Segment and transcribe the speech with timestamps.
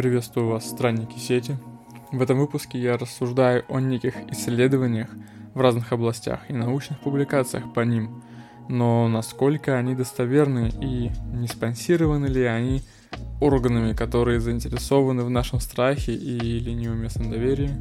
[0.00, 1.58] Приветствую вас, странники сети.
[2.10, 5.10] В этом выпуске я рассуждаю о неких исследованиях
[5.52, 8.24] в разных областях и научных публикациях по ним,
[8.66, 12.80] но насколько они достоверны и не спонсированы ли они
[13.42, 17.72] органами, которые заинтересованы в нашем страхе или неуместном доверии.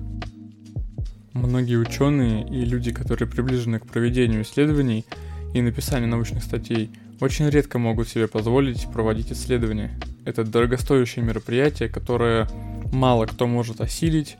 [1.32, 5.06] Многие ученые и люди, которые приближены к проведению исследований
[5.54, 9.92] и написанию научных статей, очень редко могут себе позволить проводить исследования.
[10.26, 12.48] Это дорогостоящее мероприятие, которое
[12.92, 14.38] мало кто может осилить,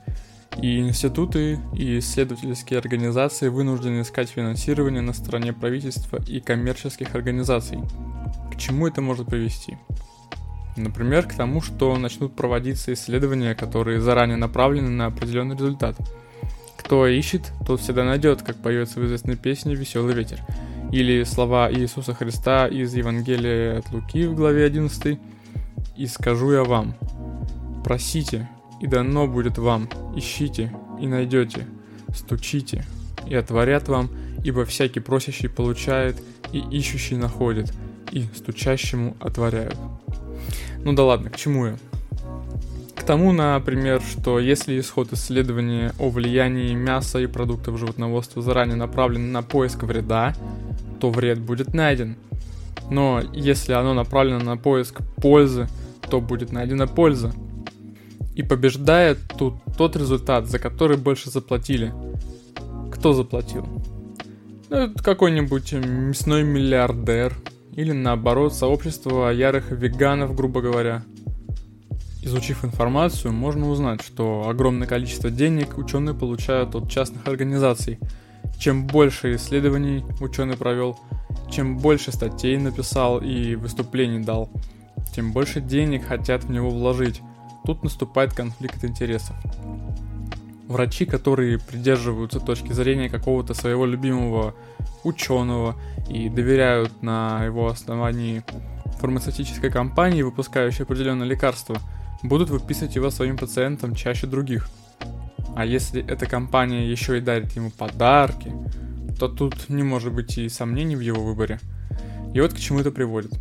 [0.60, 7.78] и институты и исследовательские организации вынуждены искать финансирование на стороне правительства и коммерческих организаций.
[8.52, 9.78] К чему это может привести?
[10.76, 15.96] Например, к тому, что начнут проводиться исследования, которые заранее направлены на определенный результат.
[16.76, 20.40] Кто ищет, тот всегда найдет, как поется в известной песне «Веселый ветер».
[20.92, 25.20] Или слова Иисуса Христа из Евангелия от Луки в главе 11
[25.96, 26.94] «И скажу я вам,
[27.84, 28.48] просите,
[28.80, 31.66] и дано будет вам, ищите, и найдете,
[32.12, 32.84] стучите,
[33.28, 34.10] и отворят вам,
[34.42, 36.20] ибо всякий просящий получает,
[36.52, 37.72] и ищущий находит,
[38.10, 39.76] и стучащему отворяют».
[40.84, 41.76] Ну да ладно, к чему я?
[42.96, 49.30] К тому, например, что если исход исследования о влиянии мяса и продуктов животноводства заранее направлен
[49.30, 50.34] на поиск вреда,
[51.00, 52.16] то вред будет найден.
[52.90, 55.68] Но если оно направлено на поиск пользы,
[56.08, 57.32] то будет найдена польза.
[58.34, 61.92] И побеждает тут тот результат, за который больше заплатили.
[62.92, 63.66] Кто заплатил?
[64.68, 67.34] Ну, какой-нибудь мясной миллиардер.
[67.74, 71.04] Или наоборот, сообщество ярых веганов, грубо говоря.
[72.22, 77.98] Изучив информацию, можно узнать, что огромное количество денег ученые получают от частных организаций–
[78.60, 81.00] чем больше исследований ученый провел,
[81.50, 84.50] чем больше статей написал и выступлений дал,
[85.14, 87.22] тем больше денег хотят в него вложить.
[87.64, 89.34] Тут наступает конфликт интересов.
[90.68, 94.54] Врачи, которые придерживаются точки зрения какого-то своего любимого
[95.04, 95.74] ученого
[96.08, 98.44] и доверяют на его основании
[99.00, 101.78] фармацевтической компании, выпускающей определенное лекарство,
[102.22, 104.68] будут выписывать его своим пациентам чаще других–
[105.60, 108.50] а если эта компания еще и дарит ему подарки,
[109.18, 111.60] то тут не может быть и сомнений в его выборе.
[112.32, 113.34] И вот к чему это приводит.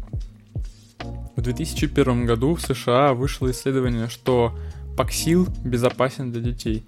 [1.37, 4.53] В 2001 году в США вышло исследование, что
[4.97, 6.85] паксил безопасен для детей,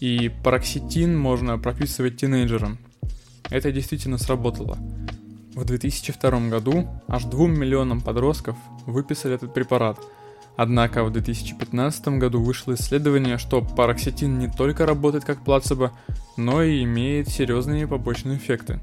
[0.00, 2.76] и пароксетин можно прописывать тинейджерам.
[3.48, 4.76] Это действительно сработало.
[5.54, 9.98] В 2002 году аж 2 миллионам подростков выписали этот препарат–
[10.56, 15.92] Однако в 2015 году вышло исследование, что пароксетин не только работает как плацебо,
[16.36, 18.80] но и имеет серьезные побочные эффекты.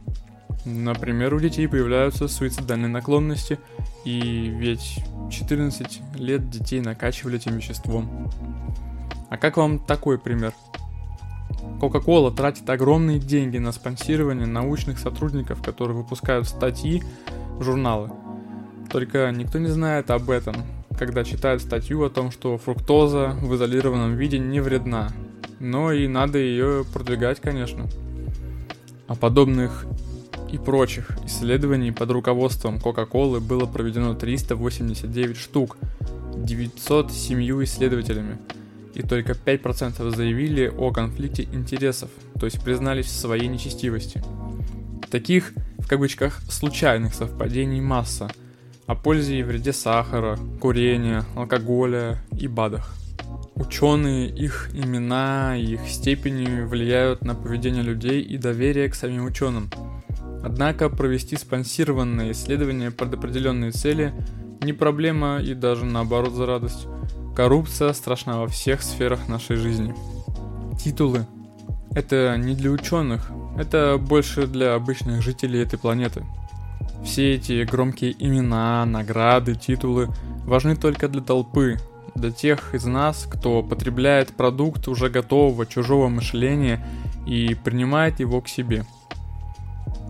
[0.65, 3.57] Например, у детей появляются суицидальные наклонности,
[4.05, 4.99] и ведь
[5.31, 8.29] 14 лет детей накачивали этим веществом.
[9.29, 10.53] А как вам такой пример?
[11.79, 17.01] Coca-Cola тратит огромные деньги на спонсирование научных сотрудников, которые выпускают статьи
[17.57, 18.11] в журналы.
[18.89, 20.55] Только никто не знает об этом,
[21.01, 25.11] когда читают статью о том, что фруктоза в изолированном виде не вредна.
[25.59, 27.87] Но и надо ее продвигать, конечно.
[29.07, 29.87] А подобных
[30.51, 35.77] и прочих исследований под руководством Coca-Cola было проведено 389 штук,
[36.35, 38.37] 907 исследователями.
[38.93, 44.23] И только 5% заявили о конфликте интересов, то есть признались в своей нечестивости.
[45.09, 48.29] Таких, в кавычках, случайных совпадений масса–
[48.91, 52.93] о пользе и вреде сахара, курения, алкоголя и БАДах.
[53.55, 59.69] Ученые, их имена и их степени влияют на поведение людей и доверие к самим ученым.
[60.43, 64.13] Однако провести спонсированные исследования под определенные цели
[64.61, 66.87] не проблема и даже наоборот за радость.
[67.33, 69.95] Коррупция страшна во всех сферах нашей жизни.
[70.77, 71.25] Титулы.
[71.95, 76.25] Это не для ученых, это больше для обычных жителей этой планеты–
[77.03, 80.09] все эти громкие имена, награды, титулы
[80.45, 81.77] важны только для толпы,
[82.15, 86.85] для тех из нас, кто потребляет продукт уже готового чужого мышления
[87.25, 88.85] и принимает его к себе.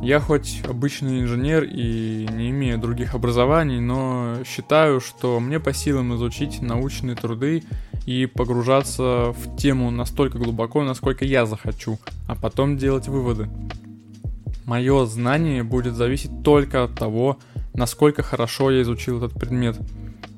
[0.02, 6.16] Я хоть обычный инженер и не имею других образований, но считаю, что мне по силам
[6.16, 7.64] изучить научные труды
[8.08, 13.48] и погружаться в тему настолько глубоко, насколько я захочу, а потом делать выводы.
[14.66, 17.40] Мое знание будет зависеть только от того,
[17.74, 19.78] насколько хорошо я изучил этот предмет.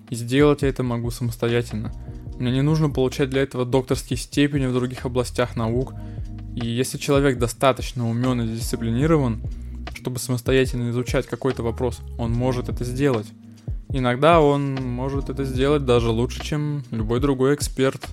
[0.09, 1.91] И сделать я это могу самостоятельно.
[2.39, 5.93] Мне не нужно получать для этого докторские степени в других областях наук.
[6.55, 9.41] И если человек достаточно умен и дисциплинирован,
[9.95, 13.27] чтобы самостоятельно изучать какой-то вопрос, он может это сделать.
[13.89, 18.07] Иногда он может это сделать даже лучше, чем любой другой эксперт.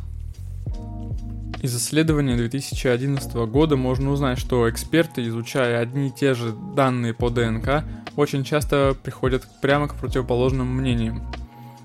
[1.62, 7.29] Из исследования 2011 года можно узнать, что эксперты, изучая одни и те же данные по
[7.29, 7.85] ДНК,
[8.17, 11.23] очень часто приходят прямо к противоположным мнениям.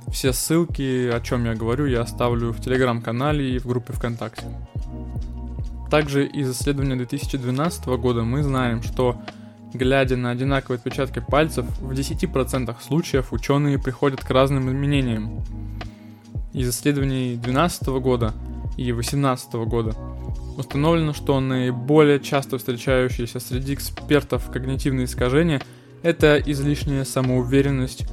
[0.07, 4.45] Все ссылки, о чем я говорю, я оставлю в телеграм-канале и в группе ВКонтакте.
[5.91, 9.19] Также из исследования 2012 года мы знаем, что
[9.73, 15.43] глядя на одинаковые отпечатки пальцев, в 10% случаев ученые приходят к разным изменениям.
[16.53, 18.33] Из исследований 2012 года
[18.77, 19.95] и 2018 года
[20.57, 25.61] установлено, что наиболее часто встречающиеся среди экспертов когнитивные искажения–
[26.01, 28.05] это излишняя самоуверенность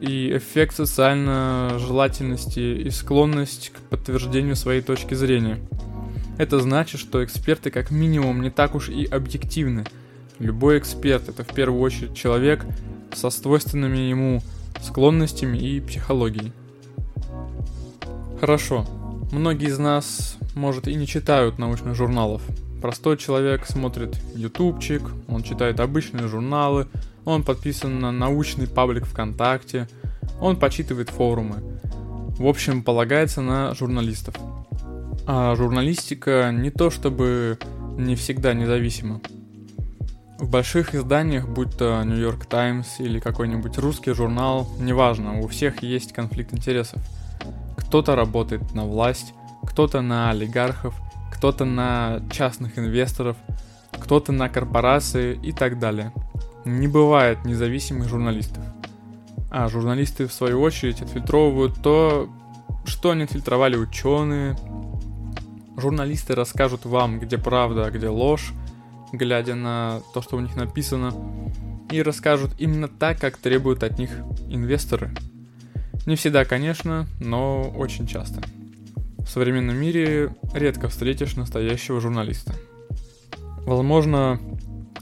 [0.00, 5.58] и эффект социально желательности и склонность к подтверждению своей точки зрения.
[6.36, 9.84] Это значит, что эксперты как минимум не так уж и объективны.
[10.38, 12.66] Любой эксперт– это в первую очередь человек
[13.14, 14.42] со свойственными ему
[14.82, 16.52] склонностями и психологией.
[18.40, 18.86] Хорошо,
[19.32, 22.42] многие из нас, может, и не читают научных журналов.
[22.80, 26.86] Простой человек смотрит ютубчик, он читает обычные журналы,
[27.24, 29.88] он подписан на научный паблик ВКонтакте,
[30.40, 31.62] он почитывает форумы.
[32.38, 34.34] В общем, полагается на журналистов.
[35.26, 37.58] А журналистика не то чтобы
[37.96, 39.20] не всегда независима.
[40.38, 46.12] В больших изданиях, будь то York Times или какой-нибудь русский журнал, неважно, у всех есть
[46.12, 47.00] конфликт интересов.
[47.86, 49.34] Кто-то работает на власть,
[49.66, 50.94] кто-то на олигархов,
[51.32, 53.36] кто-то на частных инвесторов,
[53.92, 56.12] кто-то на корпорации и так далее.
[56.64, 58.64] Не бывает независимых журналистов.
[59.50, 62.28] А журналисты, в свою очередь, отфильтровывают то,
[62.86, 64.56] что не отфильтровали ученые.
[65.76, 68.52] Журналисты расскажут вам, где правда, а где ложь,
[69.12, 71.12] глядя на то, что у них написано,
[71.90, 74.10] и расскажут именно так, как требуют от них
[74.48, 75.14] инвесторы.
[76.06, 78.42] Не всегда, конечно, но очень часто.
[79.18, 82.54] В современном мире редко встретишь настоящего журналиста.
[83.64, 84.38] Возможно,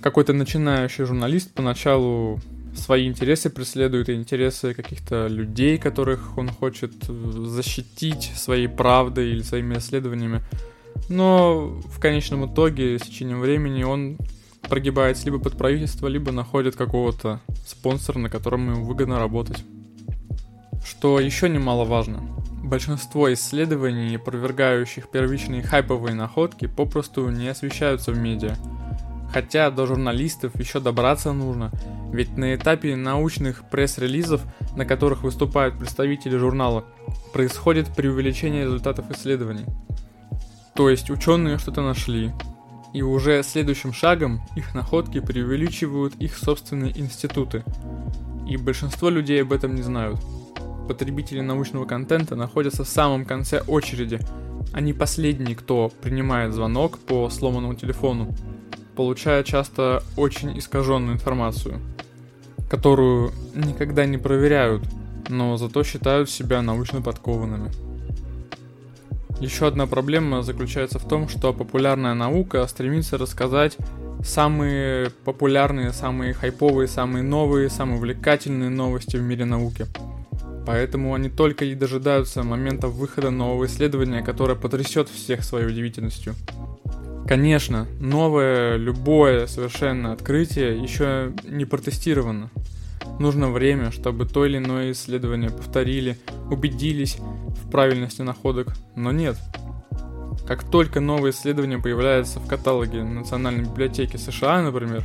[0.01, 2.41] какой-то начинающий журналист поначалу
[2.77, 9.77] свои интересы преследует, и интересы каких-то людей, которых он хочет защитить своей правдой или своими
[9.79, 10.41] исследованиями.
[11.09, 14.19] Но в конечном итоге, с течением времени, он
[14.69, 19.65] прогибается либо под правительство, либо находит какого-то спонсора, на котором ему выгодно работать.
[20.85, 22.21] Что еще немаловажно,
[22.63, 28.57] большинство исследований, опровергающих первичные хайповые находки, попросту не освещаются в медиа–
[29.33, 31.71] Хотя до журналистов еще добраться нужно,
[32.13, 34.43] ведь на этапе научных пресс-релизов,
[34.77, 36.85] на которых выступают представители журнала,
[37.33, 39.65] происходит преувеличение результатов исследований.
[40.75, 42.31] То есть ученые что-то нашли,
[42.93, 47.65] и уже следующим шагом их находки преувеличивают их собственные институты.
[48.47, 50.21] И большинство людей об этом не знают.
[50.89, 54.21] Потребители научного контента находятся в самом конце очереди,
[54.73, 58.35] они последние, кто принимает звонок по сломанному телефону
[58.95, 61.81] получая часто очень искаженную информацию,
[62.71, 64.83] которую никогда не проверяют,
[65.29, 67.71] но зато считают себя научно подкованными.
[69.41, 73.77] Еще одна проблема заключается в том, что популярная наука стремится рассказать
[74.23, 79.87] самые популярные, самые хайповые, самые новые, самые увлекательные новости в мире науки.
[80.67, 86.35] Поэтому они только и дожидаются момента выхода нового исследования, которое потрясет всех своей удивительностью.
[87.27, 92.51] Конечно, новое, любое совершенно открытие еще не протестировано.
[93.19, 96.19] Нужно время, чтобы то или иное исследование повторили,
[96.51, 99.37] убедились в правильности находок, но нет.
[100.47, 105.05] Как только новое исследование появляется в каталоге Национальной библиотеки США, например,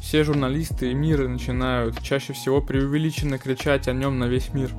[0.00, 4.70] все журналисты и мира начинают чаще всего преувеличенно кричать о нем на весь мир.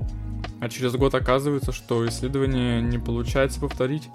[0.59, 4.09] А через год оказывается, что исследование не получается повторить.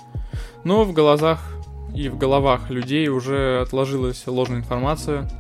[0.65, 1.41] Но в глазах
[1.95, 5.31] и в головах людей уже отложилась ложная информация.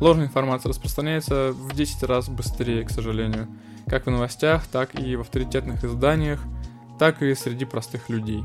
[0.00, 3.46] Ложная информация распространяется в 10 раз быстрее, к сожалению.
[3.86, 6.40] Как в новостях, так и в авторитетных изданиях,
[6.98, 8.42] так и среди простых людей.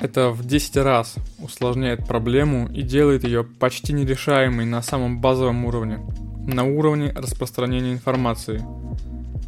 [0.00, 6.00] Это в 10 раз усложняет проблему и делает ее почти нерешаемой на самом базовом уровне,
[6.46, 8.62] на уровне распространения информации.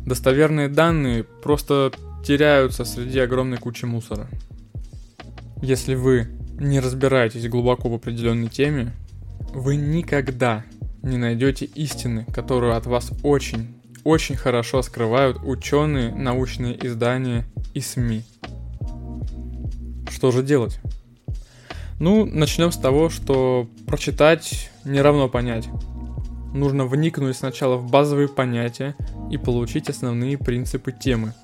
[0.05, 1.93] Достоверные данные просто
[2.25, 4.29] теряются среди огромной кучи мусора.
[5.63, 8.93] Если вы не разбираетесь глубоко в определенной теме,
[9.53, 10.65] вы никогда
[11.03, 13.75] не найдете истины, которую от вас очень,
[14.05, 18.23] очень хорошо скрывают ученые, научные издания и СМИ.
[20.17, 20.81] Что же делать?
[22.01, 25.69] Ну, начнем с того, что прочитать не равно понять.
[26.55, 28.97] Нужно вникнуть сначала в базовые понятия
[29.31, 31.35] и получить основные принципы темы.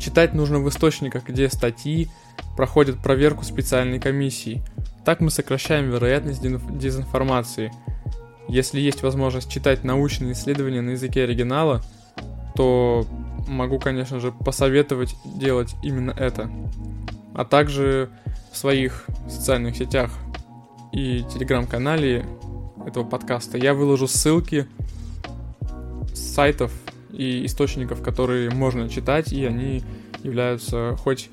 [0.00, 2.08] Читать нужно в источниках, где статьи
[2.56, 4.60] проходят проверку специальной комиссии.
[5.04, 7.70] Так мы сокращаем вероятность дезинформации.
[8.48, 11.84] Если есть возможность читать научные исследования на языке оригинала,
[12.56, 13.06] то
[13.46, 16.50] могу, конечно же, посоветовать делать именно это.
[17.38, 18.10] А также
[18.52, 20.10] в своих социальных сетях
[20.90, 22.26] и телеграм-канале
[22.84, 24.66] этого подкаста я выложу ссылки
[26.12, 26.72] с сайтов
[27.12, 29.84] и источников, которые можно читать, и они
[30.24, 31.30] являются хоть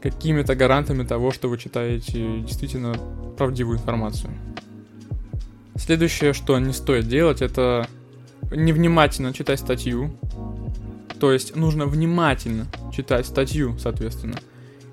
[0.00, 2.94] какими-то гарантами того, что вы читаете действительно
[3.36, 4.32] правдивую информацию.
[5.76, 7.86] Следующее, что не стоит делать, это
[8.50, 10.10] невнимательно читать статью.
[11.20, 12.64] То есть нужно внимательно
[12.96, 14.38] читать статью, соответственно,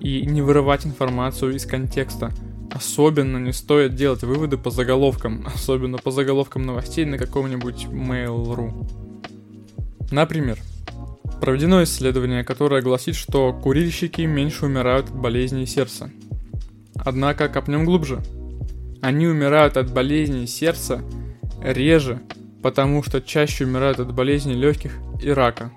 [0.06, 2.32] и не вырывать информацию из контекста–
[2.76, 8.86] Особенно не стоит делать выводы по заголовкам, особенно по заголовкам новостей на каком-нибудь Mail.ru.
[10.10, 10.58] Например,
[11.40, 16.10] проведено исследование, которое гласит, что курильщики меньше умирают от болезней сердца.
[16.96, 18.20] Однако копнем глубже.
[19.00, 21.02] Они умирают от болезней сердца
[21.62, 22.20] реже,
[22.62, 25.72] потому что чаще умирают от болезней легких и рака.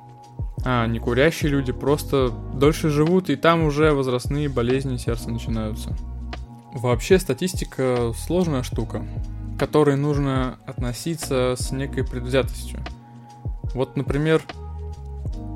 [0.65, 5.95] А некурящие люди просто дольше живут, и там уже возрастные болезни сердца начинаются.
[6.73, 9.05] Вообще статистика сложная штука,
[9.55, 12.79] к которой нужно относиться с некой предвзятостью.
[13.73, 14.43] Вот, например,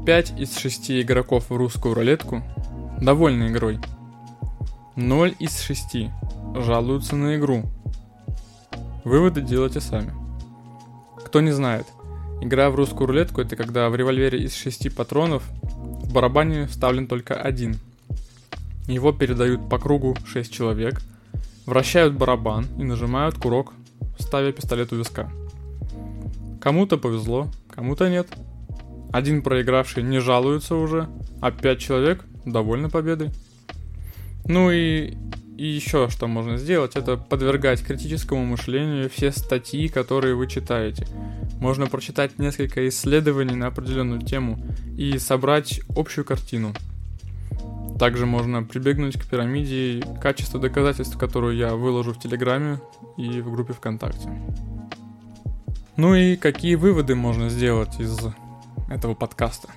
[0.05, 2.41] 5 из 6 игроков в русскую рулетку
[2.99, 3.79] довольны игрой.
[4.95, 6.09] 0 из 6
[6.55, 7.63] жалуются на игру.
[9.03, 10.13] Выводы делайте сами.
[11.25, 11.87] Кто не знает,
[12.43, 17.35] игра в русскую рулетку это когда в револьвере из 6 патронов в барабане вставлен только
[17.35, 17.77] один–
[18.87, 21.01] его передают по кругу 6 человек,
[21.65, 23.73] вращают барабан и нажимают курок,
[24.19, 25.29] ставя пистолет у виска.
[26.59, 28.27] Кому-то повезло, кому-то нет.
[29.11, 31.07] Один проигравший не жалуется уже,
[31.41, 33.29] а 5 человек довольны победой.
[34.45, 35.15] Ну и,
[35.63, 41.07] и еще что можно сделать, это подвергать критическому мышлению все статьи, которые вы читаете.
[41.61, 44.59] Можно прочитать несколько исследований на определенную тему
[44.97, 46.73] и собрать общую картину–
[47.99, 52.79] также можно прибегнуть к пирамиде качества доказательств, которую я выложу в Телеграме
[53.17, 54.29] и в группе ВКонтакте.
[55.95, 58.17] Ну и какие выводы можно сделать из
[58.89, 59.69] этого подкаста?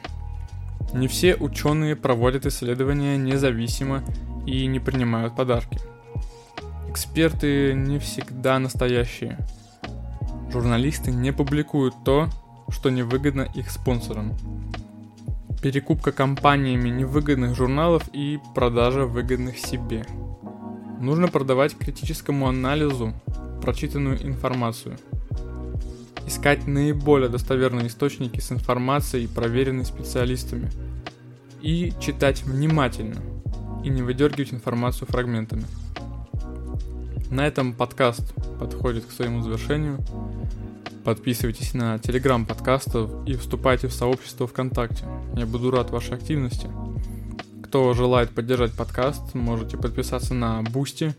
[0.94, 4.02] Не все ученые проводят исследования независимо
[4.46, 5.78] и не принимают подарки.
[6.88, 9.38] Эксперты не всегда настоящие.
[10.50, 12.28] Журналисты не публикуют то,
[12.70, 14.32] что невыгодно их спонсорам
[15.66, 20.06] перекупка компаниями невыгодных журналов и продажа выгодных себе.
[21.00, 23.12] Нужно продавать критическому анализу
[23.62, 24.96] прочитанную информацию.
[26.24, 30.70] Искать наиболее достоверные источники с информацией, проверенной специалистами.
[31.62, 33.16] И читать внимательно.
[33.86, 35.64] И не выдергивать информацию фрагментами.
[37.30, 40.04] На этом подкаст подходит к своему завершению.
[41.04, 45.04] Подписывайтесь на телеграм подкастов и вступайте в сообщество ВКонтакте.
[45.36, 46.68] Я буду рад вашей активности.
[47.62, 51.14] Кто желает поддержать подкаст, можете подписаться на Boosty.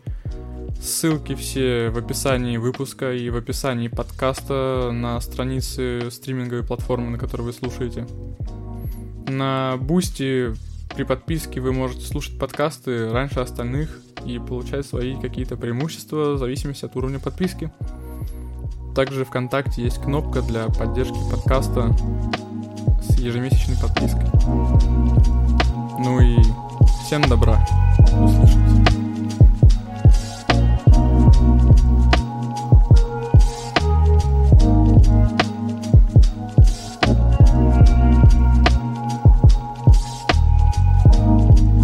[0.78, 7.44] Ссылки все в описании выпуска и в описании подкаста на странице стриминговой платформы, на которой
[7.44, 8.06] вы слушаете.
[9.26, 10.52] На Boosty
[10.98, 16.84] при подписке вы можете слушать подкасты раньше остальных и получать свои какие-то преимущества в зависимости
[16.84, 17.70] от уровня подписки.
[18.96, 21.96] Также ВКонтакте есть кнопка для поддержки подкаста
[23.00, 24.26] с ежемесячной подпиской.
[26.00, 26.36] Ну и
[27.04, 27.64] всем добра.